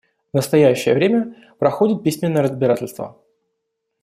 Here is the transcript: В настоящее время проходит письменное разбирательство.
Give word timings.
В 0.33 0.35
настоящее 0.35 0.95
время 0.95 1.35
проходит 1.59 2.01
письменное 2.01 2.41
разбирательство. 2.41 3.21